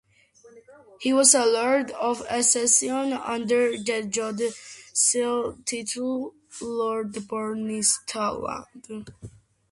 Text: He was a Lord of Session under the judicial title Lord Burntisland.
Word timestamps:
He 0.99 1.13
was 1.13 1.35
a 1.35 1.45
Lord 1.45 1.91
of 1.91 2.23
Session 2.43 3.13
under 3.13 3.77
the 3.77 4.07
judicial 4.11 5.57
title 5.63 6.33
Lord 6.59 7.13
Burntisland. 7.13 9.05